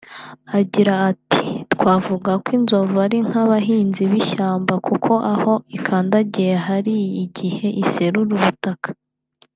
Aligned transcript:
Agira 0.59 0.93
ati 1.11 1.45
“Twavuga 1.73 2.31
ko 2.43 2.47
inzovu 2.57 2.95
ari 3.05 3.17
nk’abahinzi 3.27 4.01
b’ishyamba 4.11 4.73
kuko 4.87 5.11
aho 5.33 5.53
ikandagiye 5.77 6.53
hari 6.67 6.93
igihe 7.25 7.67
iserura 7.83 8.31
ubutaka 8.39 8.89